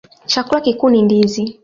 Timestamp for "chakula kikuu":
0.25-0.89